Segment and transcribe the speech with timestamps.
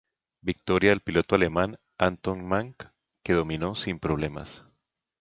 [0.41, 2.73] Victoria del piloto alemán Anton Mang,
[3.23, 4.63] que dominó sin problemas.